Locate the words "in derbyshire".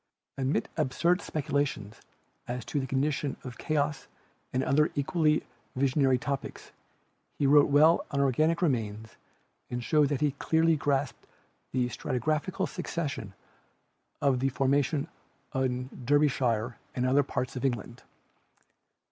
15.53-16.77